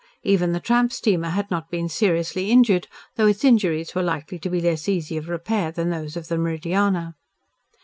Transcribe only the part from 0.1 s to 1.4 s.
Even the tramp steamer